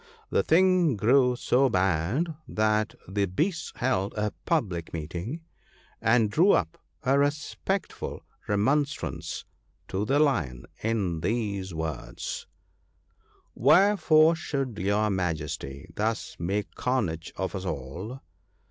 [0.31, 5.41] The thing grew so bad that the beasts held a public meeting,
[6.01, 9.45] and drew up a respectful remonstrance
[9.89, 12.47] to the Lion in these words:
[12.99, 18.21] * Wherefore should your Majesty thus make carnage of us all